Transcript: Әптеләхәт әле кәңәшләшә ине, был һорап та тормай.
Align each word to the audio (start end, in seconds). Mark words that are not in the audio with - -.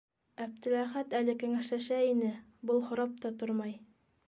Әптеләхәт 0.45 1.13
әле 1.19 1.35
кәңәшләшә 1.43 2.01
ине, 2.15 2.33
был 2.71 2.83
һорап 2.89 3.17
та 3.27 3.35
тормай. 3.45 3.79